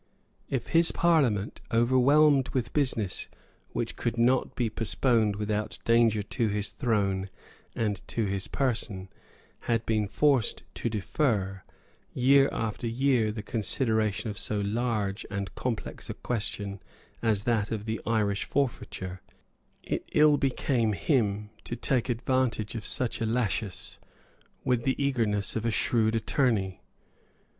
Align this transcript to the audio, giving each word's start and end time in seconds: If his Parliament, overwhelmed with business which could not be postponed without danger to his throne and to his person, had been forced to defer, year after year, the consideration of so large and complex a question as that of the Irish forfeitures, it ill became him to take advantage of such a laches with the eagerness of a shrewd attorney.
If 0.49 0.69
his 0.69 0.91
Parliament, 0.91 1.61
overwhelmed 1.71 2.49
with 2.49 2.73
business 2.73 3.27
which 3.69 3.95
could 3.95 4.17
not 4.17 4.55
be 4.55 4.67
postponed 4.67 5.35
without 5.35 5.77
danger 5.85 6.23
to 6.23 6.47
his 6.47 6.69
throne 6.69 7.29
and 7.75 8.01
to 8.07 8.25
his 8.25 8.47
person, 8.47 9.09
had 9.59 9.85
been 9.85 10.07
forced 10.07 10.63
to 10.73 10.89
defer, 10.89 11.61
year 12.15 12.49
after 12.51 12.87
year, 12.87 13.31
the 13.31 13.43
consideration 13.43 14.31
of 14.31 14.39
so 14.39 14.59
large 14.61 15.23
and 15.29 15.53
complex 15.53 16.09
a 16.09 16.15
question 16.15 16.81
as 17.21 17.43
that 17.43 17.69
of 17.69 17.85
the 17.85 18.01
Irish 18.03 18.45
forfeitures, 18.45 19.19
it 19.83 20.09
ill 20.13 20.35
became 20.37 20.93
him 20.93 21.51
to 21.65 21.75
take 21.75 22.09
advantage 22.09 22.73
of 22.73 22.87
such 22.87 23.21
a 23.21 23.25
laches 23.27 23.99
with 24.63 24.83
the 24.83 24.95
eagerness 24.99 25.55
of 25.55 25.63
a 25.63 25.69
shrewd 25.69 26.15
attorney. 26.15 26.81